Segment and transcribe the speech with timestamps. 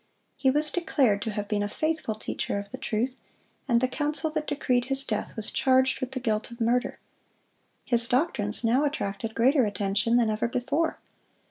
[0.35, 3.17] He was declared to have been a faithful teacher of the truth,
[3.67, 6.97] and the council that decreed his death was charged with the guilt of murder.
[7.85, 10.97] His doctrines now attracted greater attention than ever before.